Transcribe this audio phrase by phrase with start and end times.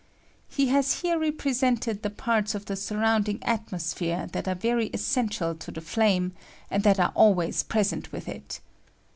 [0.49, 5.69] He has here represented the parts of the surrounding atmosphere that are very essential to
[5.69, 6.31] the flame,
[6.71, 8.61] and that are always present with it.